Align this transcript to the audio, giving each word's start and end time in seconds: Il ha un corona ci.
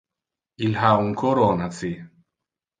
Il 0.67 0.77
ha 0.83 0.91
un 1.03 1.13
corona 1.21 1.69
ci. 1.77 1.93